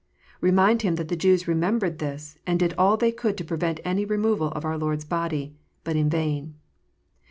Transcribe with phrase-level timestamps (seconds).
[0.41, 4.03] Remind him that the Jews remembered this, and did all they could to prevent any
[4.03, 6.55] removal of our Lord s body, but in vain.